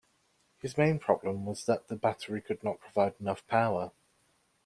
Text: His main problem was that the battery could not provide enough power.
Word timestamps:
His 0.57 0.79
main 0.79 0.97
problem 0.97 1.45
was 1.45 1.67
that 1.67 1.87
the 1.87 1.95
battery 1.95 2.41
could 2.41 2.63
not 2.63 2.79
provide 2.79 3.13
enough 3.19 3.45
power. 3.45 3.91